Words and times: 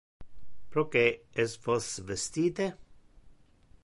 Proque 0.75 1.03
es 1.43 1.53
vos 1.67 1.91
vestite? 2.09 2.67